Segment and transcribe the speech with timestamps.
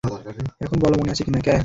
[0.61, 1.39] এখন বল, মনে আছে কিনা?